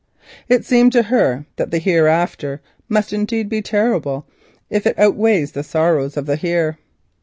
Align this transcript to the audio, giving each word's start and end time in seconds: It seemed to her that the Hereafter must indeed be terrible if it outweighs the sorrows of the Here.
It 0.49 0.65
seemed 0.65 0.91
to 0.93 1.03
her 1.03 1.45
that 1.57 1.69
the 1.69 1.77
Hereafter 1.77 2.59
must 2.89 3.13
indeed 3.13 3.47
be 3.49 3.61
terrible 3.61 4.25
if 4.67 4.87
it 4.87 4.97
outweighs 4.97 5.51
the 5.51 5.61
sorrows 5.61 6.17
of 6.17 6.25
the 6.25 6.37
Here. 6.37 6.79